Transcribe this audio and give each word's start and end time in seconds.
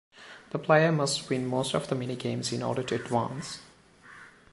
The 0.49 0.57
player 0.57 0.91
must 0.91 1.29
win 1.29 1.45
most 1.45 1.75
of 1.75 1.87
the 1.87 1.93
minigames 1.95 2.51
in 2.51 2.63
order 2.63 2.81
to 2.81 2.95
advance. 2.95 3.59